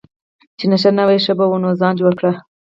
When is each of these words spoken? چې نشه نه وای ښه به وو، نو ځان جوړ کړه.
چې 0.57 0.65
نشه 0.71 0.89
نه 0.97 1.03
وای 1.07 1.19
ښه 1.25 1.33
به 1.37 1.45
وو، 1.49 1.61
نو 1.63 1.69
ځان 1.79 1.93
جوړ 1.99 2.13
کړه. 2.19 2.31